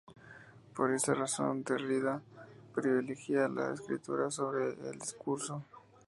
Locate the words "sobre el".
4.31-4.97